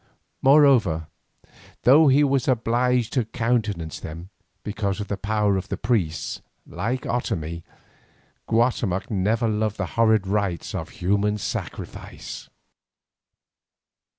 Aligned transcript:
Moreover, 0.41 1.05
though 1.83 2.07
he 2.07 2.23
was 2.23 2.47
obliged 2.47 3.13
to 3.13 3.23
countenance 3.23 3.99
them, 3.99 4.31
because 4.63 4.99
of 4.99 5.09
the 5.09 5.15
power 5.15 5.57
of 5.57 5.67
the 5.69 5.77
priests, 5.77 6.41
like 6.65 7.03
Otomie, 7.05 7.61
Guatemoc 8.47 9.11
never 9.11 9.47
loved 9.47 9.77
the 9.77 9.85
horrid 9.93 10.25
rites 10.25 10.73
of 10.73 10.89
human 10.89 11.37
sacrifice. 11.37 12.49